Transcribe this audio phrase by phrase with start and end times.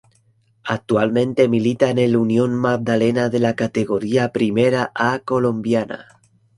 [0.63, 6.07] Actualmente milita en el Unión Magdalena de la Categoría Primera A colombiana.